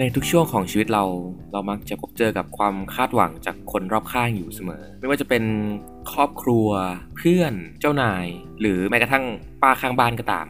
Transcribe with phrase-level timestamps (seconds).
[0.00, 1.04] ในทุกช่วงของชีวิตเรา
[1.52, 5.44] เรามักจะพบเจอกับความคาดหวังจากคนรอบข้างอยู่เสมอ ไม่ว่าจะเป็น
[6.12, 6.68] ครอบครัว
[7.16, 8.26] เพื่อนเจ้านาย
[8.60, 9.24] หรือแม้กระทั่ง
[9.62, 10.46] ป้าข้างบ้านก็ตาม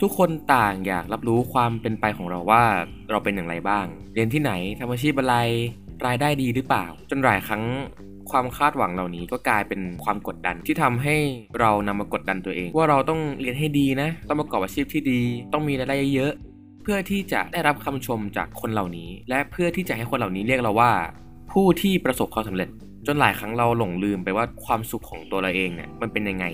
[0.00, 2.64] ทุกคนต่างอยากรับรู้ความเป็นไปของเราว่า
[3.10, 5.36] เราเป็นอย่างไรบ้าง เรียนที่ไหนทำอาชีพอะไร
[6.06, 7.62] รายได้ดีหรือเปล่า จนหลายครั้ง
[8.30, 11.16] ความคาดหวังเหล่านี้ก็กลายเป็นความกดดันที่ทำให้
[11.60, 15.20] เรานำมากดดันตัวเอง ว่าเราต้องเรียนให้ดีนะ ต้องประกอบอาชีพที่ดี
[15.52, 16.32] ต้องมีรายได้เยอะ
[16.86, 20.92] เพื่อที่จะได้รับคำชมจากคนเหล่านี้ และเพื่อที่จะให้คนเหล่านี้เรียกเราว่า
[21.52, 22.68] ผู้ที่ประสบความสำเร็จ
[23.06, 26.46] จนหลายครั้งเราหลงลืมไปว่าความสุขของตัวเราเองเนี่ยมันเป็นยังไง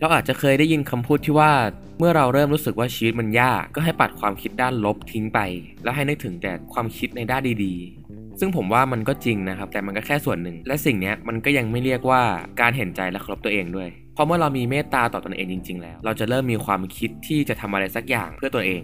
[0.00, 1.50] เราอาจจะเคยได้ยินคำพูดที่ว่า
[1.98, 5.40] เมื่อเราเริ่มรู้สึกว่าชีวิตมันยาก ก็ให้ปัดความคิดด้านลบทิ้งไป
[5.84, 12.22] แล้วให้นึกถึงแต่ความคิดในด้านดีๆ ซึ่งผมว่ามันก็จริงนะครับ แต่มันก็แค่ส่วนหนึ่ง และสิ่งนี้มันก็ยังไม่เรียกว่า
[12.60, 18.82] การเห็นใจและเคารพตัวเองด้วยเพราะเมื่อเรามีเมตตาต่อตนเองจริง ๆ แล้ว เราจะเริ่มมีความคิดที่จะทำอะไรสักอย่างเพื่อตัวเอง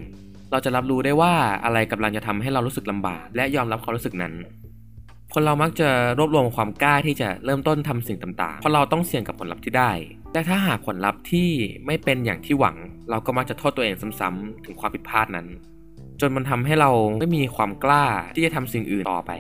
[0.53, 1.33] เราจะรับรู้ได้ว่า
[1.65, 4.35] อะไรกำลังจะทำให้เรารู้สึกลำบาก และยอมรับความรู้สึกนั้น
[5.35, 9.93] คนเรามักจะรวบรวมความกล้าที่จะเริ่มต้นทำสิ่งต่างๆ เพราะเราต้องเสี่ยงกับผลลัพธ์ที่ได้
[10.33, 11.49] แต่ถ้าหากผลลัพธ์ที่
[11.87, 12.77] ไม่เป็นอย่างที่หวัง
[13.11, 15.47] เราก็มักจะโทษตัวเองซ้ำๆถึงความผิดพลาดนั้น
[16.21, 19.33] จนมันทำให้เราไม่มีความกล้าที่จะทำสิ่งอื่นต่อไป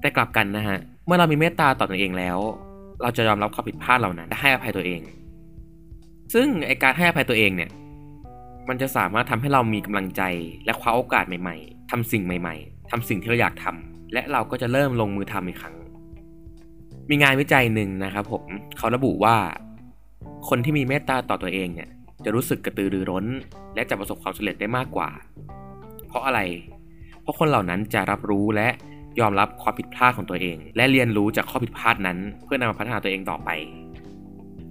[0.00, 2.38] แต่กลับกันนะฮะ เมื่อเรามีเมตตาต่อตัวเองแล้ว
[3.02, 5.00] เราจะยอมรับความผิดพลาดเหล่านั้นและให้อภัยตัวเอง
[6.34, 7.70] ซึ่งไอการให้อภัยตัวเองเนี่ย
[8.70, 10.22] มันจะสามารถทำให้เรามีกำลังใจ
[10.64, 15.76] และคว้าโอกาสใหม่ ๆทำสิ่งใหม่ ๆทำสิ่งที่เราอยากทำและเราก็จะเริ่มลงมือทำอีกครั้ง
[17.10, 18.44] มีงานวิจัยหนึ่งนะครับผม
[18.78, 19.36] เขาระบุว่า
[20.48, 21.90] คนที่มีเมตตาต่อตัวเองเนี่ย
[22.24, 23.26] จะรู้สึกกระตือรือร้น
[23.74, 25.10] และจะประสบความสำเร็จได้มากกว่า
[26.08, 26.40] เพราะอะไร
[27.22, 28.68] เพราะคนเหล่านั้นจะรับรู้และ
[29.20, 33.50] ยอมรับความผิดพลาดของตัวเอง และเรียนรู้จากข้อผิดพลาดนั้น เพื่อนำมาพัฒนาตัวเองต่อไป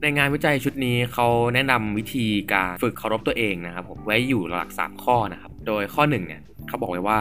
[0.02, 7.20] ในงานวิจัยชุดนี้เขาแนะนำวิธีการฝึกเคารพตัวเองนะครับผมไว้อยู่หลักสามข้อนะครับ โดยข้อหนึ่งเนี่ยเขาบอกไว้ว่า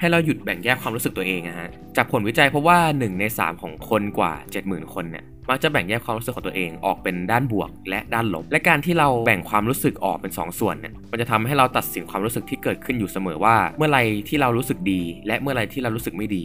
[0.00, 4.32] ให้เราหยุดแบ่งแยกความรู้สึกตัวเองนะฮะจากผลวิจัยพบว่า 1 ใน 3 ของคนกว่า
[4.62, 13.98] 70,000 คนเนี่ยมักจะแบ่งแยกความรู้สึกของตัวเองออกเป็นด้านบวกและด้านลบ และการที่เราแบ่งความรู้สึกออกเป็น 2 ส่วนเนี่ยมันจะทำให้เราตัดสินความรู้สึกที่เกิดขึ้นอยู่เสมอว่า เมื่อไร
[14.28, 16.44] ที่เรารู้สึกดี และเมื่อไรที่เรารู้สึกไม่ดี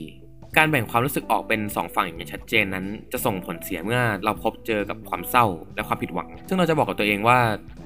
[0.58, 7.38] การแบ่งความรู้สึกออกเป็น 2 ฝั่งอย่างชัดเจนนั้น จะส่งผลเสียเมื่อเราพบเจอกับความเศร้าและความผิดหวัง ซึ่งเราจะบอกกับตัวเองว่า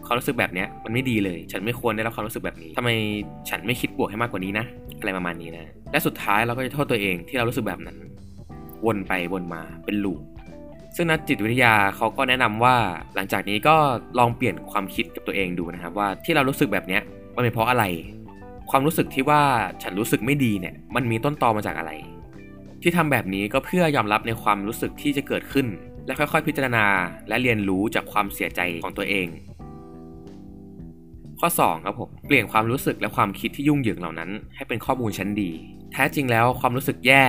[0.05, 2.89] ความรู้สึกแบบนี้มันไม่ดีเลย ฉันไม่ควรได้รับความรู้สึกแบบนี้ทำไม
[3.49, 4.65] ฉันไม่คิดบวกให้มากกว่านี้นะ
[4.99, 7.97] อะไรประมาณนี้นะ และสุดท้ายเราก็จะโทษตัวเองที่เรารู้สึกแบบนั้น
[8.85, 10.21] วนไปวนมาเป็นลูป
[10.95, 12.75] ซึ่งนักจิตวิทยาเขาก็แนะนำว่า
[13.15, 13.75] หลังจากนี้ก็
[14.19, 16.99] ลองเปลี่ยนความคิดกับตัวเองดูนะครับว่าที่เรารู้สึกแบบนี้
[17.35, 17.83] มันเป็นเพราะอะไร
[18.69, 19.41] ความรู้สึกที่ว่า
[19.83, 21.91] ฉันรู้สึกไม่ดีเนี่ยมันมีต้นตอมาจากอะไร
[22.81, 25.67] ที่ทำแบบนี้ก็เพื่อยอมรับในความรู้สึกที่จะเกิดขึ้น
[26.05, 26.85] และค่อยๆ พิจารณา
[27.27, 29.27] และเรียนรู้จากความเสียใจของตัวเอง
[31.39, 35.51] ข้อ 2 ครับผมเปลี่ยนความรู้สึกและความคิดที่ยุ่งเหยิงเหล่านั้น ให้เป็นข้อมูลชั้นดี
[35.91, 37.25] แท้จริงแล้วความรู้สึกแย่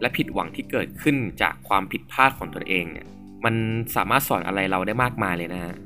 [0.00, 3.06] และผิดหวังที่เกิดขึ้นจากความผิดพลาดของตนเองเนี่ย
[3.44, 3.54] มัน
[3.96, 5.76] สามารถสอนอะไรเราได้มากมายเลยนะฮะ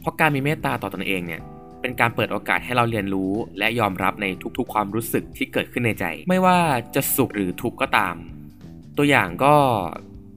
[0.00, 1.40] เพราะการมีเมตตาต่อตนเองเนี่ย
[1.80, 4.26] เป็นการเปิดโอกาสให้เราเรียนรู้ และยอมรับใน
[4.58, 6.58] ทุกๆ ความรู้สึกที่เกิดขึ้นในใจ ไม่ว่า
[6.94, 8.16] จะสุขหรือทุกข์ก็ตาม
[8.98, 9.54] ตัวอย่างก็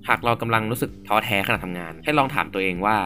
[0.07, 2.97] หากเรากำลังรู้สึกท้อแท้ขณะทำงาน ให้ลองถามตัวเองว่า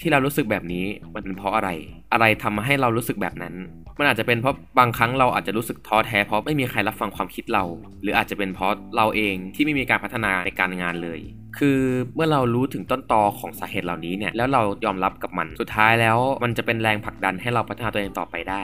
[0.00, 1.70] ที่เรารู้สึกแบบนี้มันเป็นเพราะอะไร
[2.12, 3.54] อะไรทำให้เรารู้สึกแบบนั้น
[3.98, 7.64] มันอาจจะเป็นเพราะบางครั้งเราอาจจะรู้สึกท้อแท้เพราะไม่มีใครรับฟังความคิดเรา
[8.02, 11.20] หรืออาจจะเป็นเพราะเราเองที่ไม่มีการพัฒนาในการงานเลย
[11.58, 11.78] คือ
[12.14, 18.62] เมื่อเรารู้ถึงต้นตอของสาเหตุเหล่านี้เนี่ยแล้วเรายอมรับกับมันสุดท้ายแล้ว มันจะเป็นแรงผลักดันให้เราพัฒนาตัวเองต่อไปได้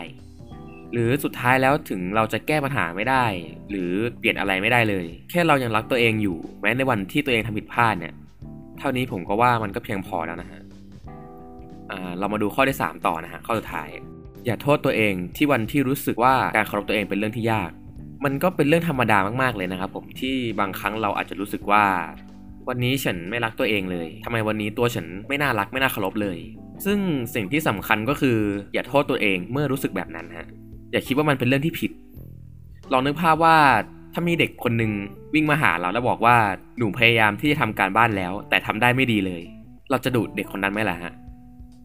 [0.94, 3.24] หรือสุดท้ายแล้วถึงเราจะแก้ปัญหาไม่ได้
[3.70, 8.14] หรือเปลี่ยนอะไรไม่ได้เลย แค่เรายังรักตัวเองอยู่ แม้ในวันที่ตัวเองทำผิดพลาดเนี่ย
[8.78, 10.60] เท่านี้ผมก็ว่ามันก็เพียงพอแล้วนะฮะ
[12.18, 13.88] เรามาดูข้อที่ 3 ต่อนะฮะข้อสุดท้าย
[14.46, 17.70] อย่าโทษตัวเองที่วันที่รู้สึกว่าการเคารพตัวเองเป็นเรื่องที่ยาก
[18.24, 21.84] มันก็เป็นเรื่องธรรมดามากๆเลยนะครับผมที่บางครั้งเราอาจจะรู้สึกว่า
[22.68, 26.38] วันนี้ฉันไม่รักตัวเองเลยทำไมวันนี้ตัวฉันไม่น่ารักไม่น่าเคารพเลย
[26.84, 26.98] ซึ่ง
[27.34, 28.38] สิ่งที่สำคัญก็คือ
[28.74, 30.46] อย่าโทษตัวเองเมื่อรู้สึกแบบนั้นฮะ
[30.94, 31.90] อย่าคิดว่ามันเป็นเรื่องที่ผิด
[32.92, 33.56] ลองนึกภาพว่า
[34.12, 34.92] ถ้ามีเด็กคนหนึ่ง
[35.34, 36.36] วิ่งมาหาเราแล้วบอกว่า
[36.78, 39.42] หนูพยายามที่จะทำการบ้านแล้ว แต่ทำได้ไม่ดีเลย
[39.90, 41.12] เราจะดุเด็กคนนั้นไหมล่ะฮะ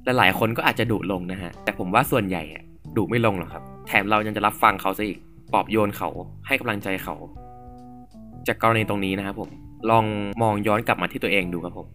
[0.06, 2.44] และหลายคนก็อาจจะดุลงนะฮะ แต่ผมว่าส่วนใหญ่
[2.98, 5.20] ดุไม่ลงหรอกครับ แถมเรายังจะรับฟังเขาซะอีก
[5.54, 6.10] ปลอบโยนเขา
[6.48, 7.16] ให้กำลังใจเขา
[8.48, 9.50] จากกรณีตรงนี้นะครับผม
[9.90, 10.06] ลอง
[10.42, 11.88] มองย้อนกลับมาที่ตัวเองดูครับผม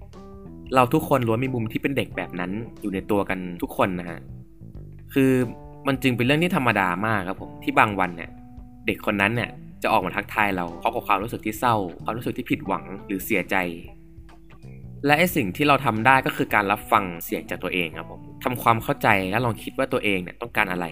[0.75, 2.51] เราทุกคนล้วนมีมุมที่เป็นเด็กแบบนั้น
[2.81, 4.19] อยู่ในตัวกันทุกคนนะฮะ
[5.15, 5.31] คือ
[5.87, 8.31] มันจึงเป็นเรื่องที่ธรรมดามากครับผมที่บางวันเนี่ย
[8.87, 9.51] เด็กคนนั้นเนี่ย
[9.83, 13.57] จะออกมาทักทายเราเพราะความรู้สึกที่เศร้าความรู้สึกที่ผิดหวังหรือเสียใจ
[15.07, 20.87] และไอสิ่งที่เราทำได้ก็คือการรับฟังเสียงจากตัวเองครับผมทำความเข้าใจและลองคิดว่าตัวเองเนี่ยต้องการอะไร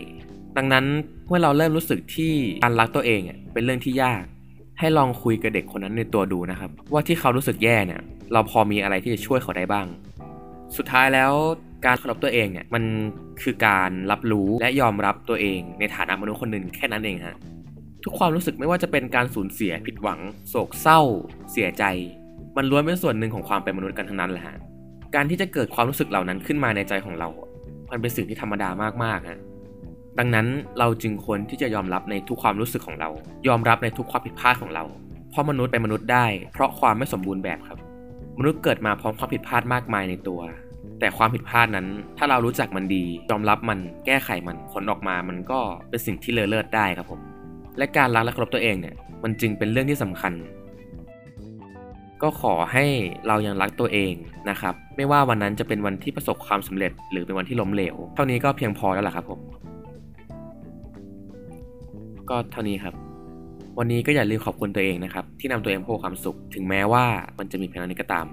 [0.57, 0.85] ดังนั้น
[1.29, 2.33] เมื่อเราเริ่มรู้สึกที่
[2.65, 3.21] การรักตัวเอง
[3.53, 4.23] เป็นเรื่องที่ยาก
[4.79, 8.01] ให้ลองคุยกับเด็กคนนั้นในตัวดูนะครับ ว่าที่เขารู้สึกแย่เนี่ย
[8.33, 9.87] เราพอมีอะไรที่จะช่วยเขาได้บ้าง
[10.77, 11.33] สุดท้ายแล้ว
[11.87, 12.83] การเคารพตัวเองเนี่ยมัน
[13.43, 17.37] คือการรับรู้และยอมรับตัวเองในฐานะมนุษย์คนหนึ่งแค่นั้นเองฮะ
[18.05, 21.01] ทุกความรู้สึกไม่ว่าจะเป็นการสูญเสียผิดหวัง โศกเศร้า
[21.53, 21.85] เสียใจ
[22.57, 24.57] มันล้วนเป็นส่วนหนึ่งของความเป็นมนุษย์กันทั้งนั้นแหละฮะ
[25.15, 27.29] การที่จะเกิดความรู้สึกเหล่านั้นขึ้นมาในใจของเรา
[27.91, 28.69] มันเป็นสิ่งที่ธรรมดา
[29.05, 29.41] มากๆฮะ
[30.19, 30.47] ดังนั้น
[30.79, 33.11] เราจึงควรที่จะยอมรับในทุกความรู้สึกของเรา
[33.49, 34.85] ยอมรับในทุกความผิดพลาดของเรา
[35.31, 37.79] เพราะมนุษย์เป็นมนุษย์ได้ เพราะความไม่สมบูรณ์แบบครับ
[38.39, 40.41] มนุษย์เกิดมาพร้อมความผิดพลาดมากมายในตัว
[41.03, 41.87] แต่ความผิดพลาดนั้น
[42.19, 47.21] ถ้าเรารู้จักมันดียอมรับมันแก้ไขมันผลออกมามันก็เป็นสิ่งที่เลอเลิศได้ครับผม
[47.79, 50.33] และการรักและเคารพตัวเองเนี่ยมันจึงเป็นเรื่องที่สำคัญ
[52.23, 52.85] ก็ขอให้
[53.27, 54.13] เรายังรักตัวเอง
[54.51, 59.41] นะครับ ไม่ว่าวันนั้นจะเป็นวันที่ประสบความสำเร็จ หรือเป็นวันที่ล้มเหลว เท่านี้ก็เพียงพอแล้วล่ะครับผม
[62.31, 62.95] ก็เท่านี้ครับ
[63.79, 67.05] วันนี้ก็อย่าลืมขอบคุณตัวเองนะครับ ที่นำตัวเองพบความสุข ถึงแม้ว่า
[67.39, 68.27] มันจะมีเพียงนี้ก็ตาม